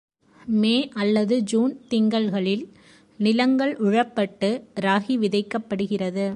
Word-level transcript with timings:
மே 0.61 0.75
அல்லது 0.93 1.35
ஜூன் 1.43 1.73
திங்கள்களில் 1.89 2.65
நிலங்கள் 3.19 3.73
உழப்பட்டு, 3.79 4.49
இராகி 4.75 5.15
விதைக்கப்படுகிறது. 5.17 6.27